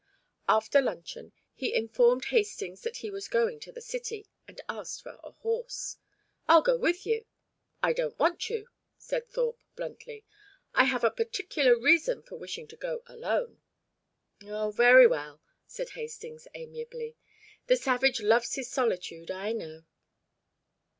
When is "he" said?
1.53-1.75, 2.97-3.11